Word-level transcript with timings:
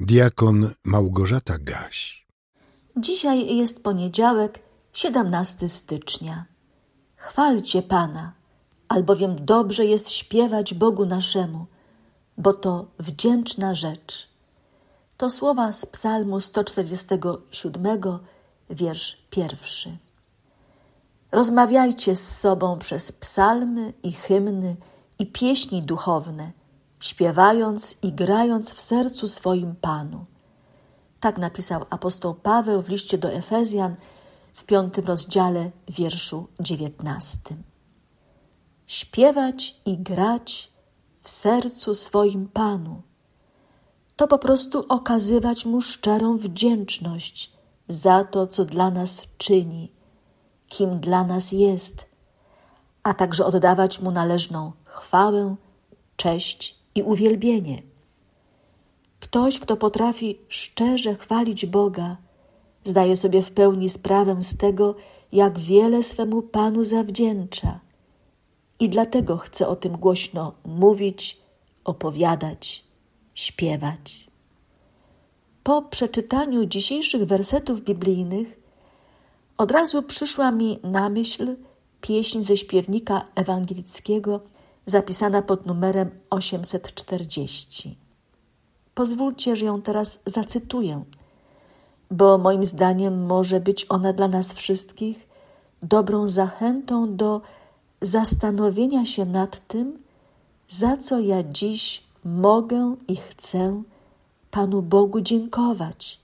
Diakon 0.00 0.70
Małgorzata 0.84 1.58
Gaś. 1.58 2.26
Dzisiaj 2.96 3.56
jest 3.56 3.84
poniedziałek, 3.84 4.58
17 4.92 5.68
stycznia. 5.68 6.44
Chwalcie 7.16 7.82
Pana, 7.82 8.32
albowiem 8.88 9.36
dobrze 9.44 9.84
jest 9.84 10.10
śpiewać 10.10 10.74
Bogu 10.74 11.06
naszemu, 11.06 11.66
bo 12.38 12.52
to 12.52 12.86
wdzięczna 12.98 13.74
rzecz. 13.74 14.28
To 15.16 15.30
słowa 15.30 15.72
z 15.72 15.86
Psalmu 15.86 16.40
147, 16.40 17.98
wiersz 18.70 19.26
pierwszy. 19.30 19.96
Rozmawiajcie 21.32 22.16
z 22.16 22.38
sobą 22.38 22.78
przez 22.78 23.12
psalmy 23.12 23.92
i 24.02 24.12
hymny 24.12 24.76
i 25.18 25.26
pieśni 25.26 25.82
duchowne– 25.82 26.52
śpiewając 27.04 27.96
i 28.02 28.12
grając 28.12 28.70
w 28.70 28.80
sercu 28.80 29.26
swoim 29.26 29.74
Panu. 29.76 30.24
Tak 31.20 31.38
napisał 31.38 31.84
apostoł 31.90 32.34
Paweł 32.34 32.82
w 32.82 32.88
liście 32.88 33.18
do 33.18 33.32
Efezjan 33.32 33.96
w 34.54 34.64
piątym 34.64 35.04
rozdziale, 35.04 35.70
wierszu 35.88 36.48
dziewiętnastym. 36.60 37.62
Śpiewać 38.86 39.80
i 39.86 39.98
grać 39.98 40.72
w 41.22 41.30
sercu 41.30 41.94
swoim 41.94 42.48
Panu. 42.48 43.02
To 44.16 44.28
po 44.28 44.38
prostu 44.38 44.84
okazywać 44.88 45.66
Mu 45.66 45.80
szczerą 45.80 46.36
wdzięczność 46.36 47.52
za 47.88 48.24
to, 48.24 48.46
co 48.46 48.64
dla 48.64 48.90
nas 48.90 49.22
czyni, 49.38 49.92
kim 50.68 51.00
dla 51.00 51.24
nas 51.24 51.52
jest, 51.52 52.06
a 53.02 53.14
także 53.14 53.46
oddawać 53.46 54.00
Mu 54.00 54.10
należną 54.10 54.72
chwałę, 54.84 55.56
cześć 56.16 56.83
i 56.94 57.02
uwielbienie. 57.02 57.82
Ktoś, 59.20 59.58
kto 59.58 59.76
potrafi 59.76 60.38
szczerze 60.48 61.14
chwalić 61.14 61.66
Boga, 61.66 62.16
zdaje 62.84 63.16
sobie 63.16 63.42
w 63.42 63.50
pełni 63.52 63.88
sprawę 63.88 64.42
z 64.42 64.56
tego, 64.56 64.94
jak 65.32 65.58
wiele 65.58 66.02
swemu 66.02 66.42
Panu 66.42 66.84
zawdzięcza. 66.84 67.80
I 68.80 68.88
dlatego 68.88 69.36
chce 69.36 69.68
o 69.68 69.76
tym 69.76 69.92
głośno 69.92 70.52
mówić, 70.64 71.38
opowiadać, 71.84 72.84
śpiewać. 73.34 74.26
Po 75.62 75.82
przeczytaniu 75.82 76.66
dzisiejszych 76.66 77.24
wersetów 77.24 77.84
biblijnych 77.84 78.60
od 79.58 79.70
razu 79.70 80.02
przyszła 80.02 80.50
mi 80.50 80.78
na 80.82 81.08
myśl 81.08 81.56
pieśń 82.00 82.40
ze 82.40 82.56
śpiewnika 82.56 83.24
ewangelickiego 83.34 84.40
zapisana 84.86 85.42
pod 85.42 85.66
numerem 85.66 86.10
840. 86.30 87.98
Pozwólcie, 88.94 89.56
że 89.56 89.66
ją 89.66 89.82
teraz 89.82 90.20
zacytuję, 90.26 91.04
bo 92.10 92.38
moim 92.38 92.64
zdaniem 92.64 93.26
może 93.26 93.60
być 93.60 93.86
ona 93.88 94.12
dla 94.12 94.28
nas 94.28 94.52
wszystkich 94.52 95.28
dobrą 95.82 96.28
zachętą 96.28 97.16
do 97.16 97.40
zastanowienia 98.00 99.06
się 99.06 99.24
nad 99.24 99.68
tym, 99.68 100.02
za 100.68 100.96
co 100.96 101.20
ja 101.20 101.42
dziś 101.42 102.04
mogę 102.24 102.96
i 103.08 103.16
chcę 103.16 103.82
Panu 104.50 104.82
Bogu 104.82 105.20
dziękować, 105.20 106.20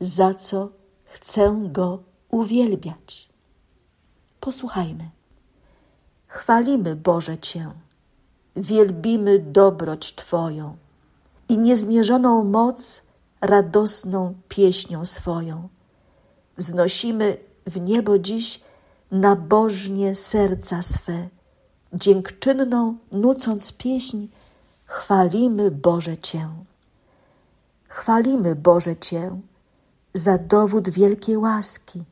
za 0.00 0.34
co 0.34 0.68
chcę 1.04 1.60
Go 1.72 2.02
uwielbiać. 2.30 3.28
Posłuchajmy. 4.40 5.21
Chwalimy, 6.32 6.96
Boże, 6.96 7.38
Cię, 7.38 7.70
wielbimy 8.56 9.38
dobroć 9.38 10.14
Twoją 10.14 10.76
i 11.48 11.58
niezmierzoną 11.58 12.44
moc 12.44 13.02
radosną 13.40 14.34
pieśnią 14.48 15.04
swoją. 15.04 15.68
Wznosimy 16.56 17.36
w 17.66 17.80
niebo 17.80 18.18
dziś 18.18 18.60
nabożnie 19.10 20.14
serca 20.14 20.82
swe, 20.82 21.28
dziękczynną 21.92 22.96
nucąc 23.12 23.72
pieśń, 23.72 24.26
chwalimy 24.86 25.70
Boże 25.70 26.18
Cię. 26.18 26.48
Chwalimy 27.88 28.56
Boże 28.56 28.96
Cię 28.96 29.40
za 30.14 30.38
dowód 30.38 30.90
wielkiej 30.90 31.36
łaski. 31.36 32.04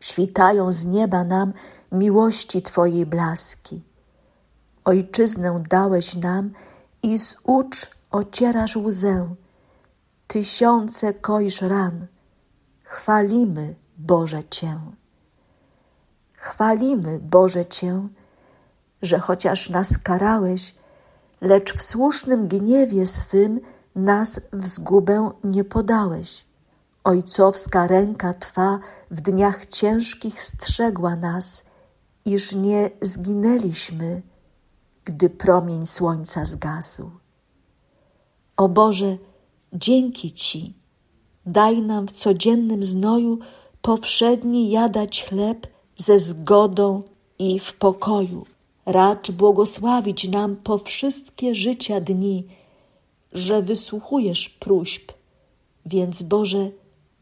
Świtają 0.00 0.72
z 0.72 0.84
nieba 0.84 1.24
nam 1.24 1.52
miłości 1.92 2.62
Twojej 2.62 3.06
blaski. 3.06 3.82
Ojczyznę 4.84 5.62
dałeś 5.68 6.16
nam 6.16 6.50
i 7.02 7.18
z 7.18 7.36
ucz 7.44 7.90
ocierasz 8.10 8.76
łzę. 8.76 9.34
Tysiące 10.26 11.14
koisz 11.14 11.62
ran. 11.62 12.06
Chwalimy, 12.82 13.74
Boże 13.98 14.44
Cię. 14.44 14.80
Chwalimy, 16.32 17.18
Boże 17.18 17.66
Cię, 17.66 18.08
że 19.02 19.18
chociaż 19.18 19.70
nas 19.70 19.98
karałeś, 19.98 20.74
lecz 21.40 21.72
w 21.72 21.82
słusznym 21.82 22.48
gniewie 22.48 23.06
swym 23.06 23.60
nas 23.94 24.40
w 24.52 24.66
zgubę 24.66 25.30
nie 25.44 25.64
podałeś. 25.64 26.46
Ojcowska 27.06 27.86
ręka 27.86 28.34
Twa 28.34 28.78
w 29.10 29.20
dniach 29.20 29.66
ciężkich 29.66 30.42
strzegła 30.42 31.16
nas 31.16 31.64
iż 32.24 32.54
nie 32.54 32.90
zginęliśmy, 33.00 34.22
gdy 35.04 35.30
promień 35.30 35.86
słońca 35.86 36.44
zgasł. 36.44 37.10
O 38.56 38.68
Boże, 38.68 39.18
dzięki 39.72 40.32
Ci, 40.32 40.74
daj 41.46 41.82
nam 41.82 42.08
w 42.08 42.12
codziennym 42.12 42.82
znoju 42.82 43.38
powszedni 43.82 44.70
jadać 44.70 45.24
chleb 45.24 45.66
ze 45.96 46.18
zgodą 46.18 47.02
i 47.38 47.60
w 47.60 47.72
pokoju. 47.72 48.46
Racz 48.86 49.30
błogosławić 49.30 50.28
nam 50.28 50.56
po 50.56 50.78
wszystkie 50.78 51.54
życia 51.54 52.00
dni, 52.00 52.46
że 53.32 53.62
wysłuchujesz 53.62 54.48
próśb, 54.48 55.12
więc 55.86 56.22
Boże, 56.22 56.70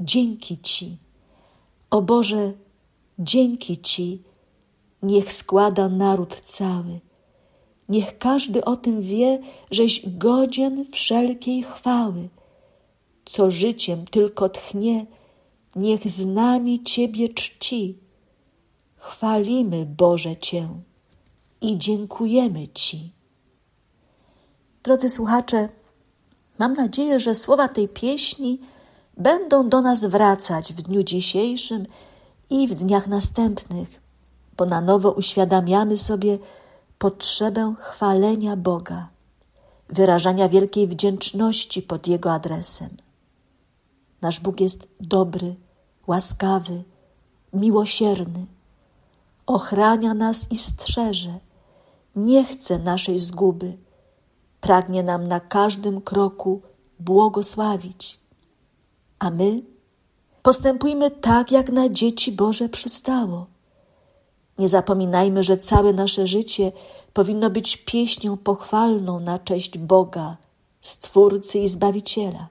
dzięki 0.04 0.58
Ci. 0.58 0.98
O 1.90 2.02
Boże, 2.02 2.52
dzięki 3.18 3.78
Ci, 3.78 4.22
niech 5.02 5.32
składa 5.32 5.88
naród 5.88 6.40
cały. 6.40 7.00
Niech 7.88 8.18
każdy 8.18 8.64
o 8.64 8.76
tym 8.76 9.02
wie, 9.02 9.38
żeś 9.70 10.08
godzien 10.08 10.86
wszelkiej 10.92 11.62
chwały. 11.62 12.28
Co 13.24 13.50
życiem 13.50 14.04
tylko 14.04 14.48
tchnie, 14.48 15.06
niech 15.76 16.10
z 16.10 16.26
nami 16.26 16.82
Ciebie 16.82 17.28
czci. 17.28 17.98
Chwalimy, 18.96 19.86
Boże, 19.86 20.36
Cię 20.36 20.68
i 21.60 21.78
dziękujemy 21.78 22.68
Ci. 22.68 23.12
Drodzy 24.82 25.10
słuchacze, 25.10 25.68
mam 26.58 26.74
nadzieję, 26.74 27.20
że 27.20 27.34
słowa 27.34 27.68
tej 27.68 27.88
pieśni 27.88 28.60
będą 29.16 29.68
do 29.68 29.80
nas 29.80 30.04
wracać 30.04 30.72
w 30.72 30.82
dniu 30.82 31.02
dzisiejszym 31.02 31.86
i 32.50 32.68
w 32.68 32.74
dniach 32.74 33.06
następnych 33.06 34.04
bo 34.56 34.66
na 34.66 34.80
nowo 34.80 35.10
uświadamiamy 35.10 35.96
sobie 35.96 36.38
potrzebę 36.98 37.74
chwalenia 37.78 38.56
Boga, 38.56 39.08
wyrażania 39.88 40.48
wielkiej 40.48 40.88
wdzięczności 40.88 41.82
pod 41.82 42.06
Jego 42.06 42.32
adresem. 42.32 42.88
Nasz 44.22 44.40
Bóg 44.40 44.60
jest 44.60 44.88
dobry, 45.00 45.54
łaskawy, 46.06 46.82
miłosierny, 47.52 48.46
ochrania 49.46 50.14
nas 50.14 50.52
i 50.52 50.58
strzeże, 50.58 51.38
nie 52.16 52.44
chce 52.44 52.78
naszej 52.78 53.18
zguby, 53.18 53.76
pragnie 54.60 55.02
nam 55.02 55.28
na 55.28 55.40
każdym 55.40 56.00
kroku 56.00 56.62
błogosławić. 57.00 58.23
A 59.24 59.30
my 59.30 59.62
postępujmy 60.42 61.10
tak, 61.10 61.52
jak 61.52 61.72
na 61.72 61.88
dzieci 61.88 62.32
Boże 62.32 62.68
przystało 62.68 63.46
nie 64.58 64.68
zapominajmy, 64.68 65.42
że 65.42 65.56
całe 65.56 65.92
nasze 65.92 66.26
życie 66.26 66.72
powinno 67.12 67.50
być 67.50 67.76
pieśnią 67.76 68.36
pochwalną 68.36 69.20
na 69.20 69.38
cześć 69.38 69.78
Boga, 69.78 70.36
Stwórcy 70.80 71.58
i 71.58 71.68
Zbawiciela. 71.68 72.48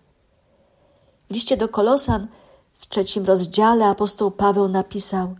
W 1.29 1.33
liście 1.33 1.57
do 1.57 1.69
Kolosan 1.69 2.27
w 2.73 2.87
trzecim 2.87 3.25
rozdziale 3.25 3.85
apostoł 3.85 4.31
Paweł 4.31 4.67
napisał: 4.67 5.35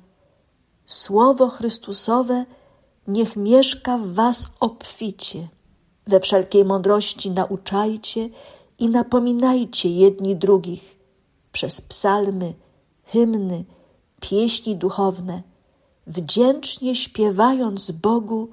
Słowo 0.85 1.49
Chrystusowe 1.49 2.45
niech 3.07 3.35
mieszka 3.35 3.97
w 3.97 4.13
was 4.13 4.45
obficie. 4.59 5.47
We 6.07 6.19
wszelkiej 6.19 6.65
mądrości 6.65 7.31
nauczajcie 7.31 8.29
i 8.79 8.89
napominajcie 8.89 9.89
jedni 9.89 10.35
drugich 10.35 11.02
przez 11.53 11.81
psalmy, 11.81 12.53
hymny, 13.03 13.65
pieśni 14.19 14.75
duchowne 14.75 15.43
wdzięcznie 16.07 16.95
śpiewając 16.95 17.91
Bogu 17.91 18.49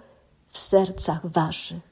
w 0.48 0.58
sercach 0.58 1.26
waszych. 1.26 1.90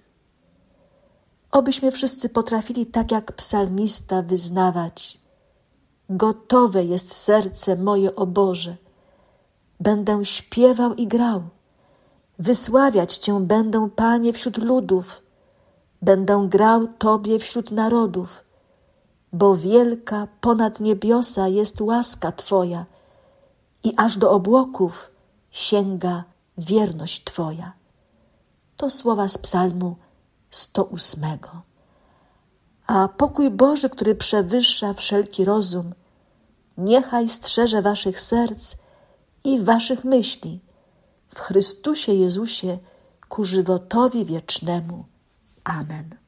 Obyśmy 1.52 1.92
wszyscy 1.92 2.28
potrafili 2.28 2.86
tak 2.86 3.10
jak 3.10 3.32
psalmista 3.32 4.22
wyznawać. 4.22 5.20
Gotowe 6.10 6.84
jest 6.84 7.12
serce 7.12 7.76
moje, 7.76 8.14
o 8.14 8.26
Boże. 8.26 8.76
Będę 9.80 10.24
śpiewał 10.24 10.94
i 10.94 11.06
grał. 11.06 11.42
Wysławiać 12.38 13.18
Cię 13.18 13.40
będę, 13.40 13.88
Panie, 13.96 14.32
wśród 14.32 14.58
ludów. 14.58 15.22
Będę 16.02 16.46
grał 16.50 16.88
Tobie 16.98 17.38
wśród 17.38 17.70
narodów, 17.70 18.44
bo 19.32 19.56
wielka 19.56 20.28
ponad 20.40 20.80
niebiosa 20.80 21.48
jest 21.48 21.80
łaska 21.80 22.32
Twoja 22.32 22.86
i 23.84 23.94
aż 23.96 24.16
do 24.16 24.30
obłoków 24.30 25.10
sięga 25.50 26.24
wierność 26.58 27.24
Twoja. 27.24 27.72
To 28.76 28.90
słowa 28.90 29.28
z 29.28 29.38
Psalmu 29.38 29.96
108. 30.50 31.38
A 32.86 33.08
pokój 33.08 33.50
Boży, 33.50 33.90
który 33.90 34.14
przewyższa 34.14 34.94
wszelki 34.94 35.44
rozum, 35.44 35.94
niechaj 36.78 37.28
strzeże 37.28 37.82
waszych 37.82 38.20
serc 38.20 38.76
i 39.44 39.60
waszych 39.60 40.04
myśli 40.04 40.60
w 41.34 41.40
Chrystusie 41.40 42.12
Jezusie 42.12 42.78
ku 43.28 43.44
żywotowi 43.44 44.24
wiecznemu. 44.24 45.04
Amen. 45.64 46.27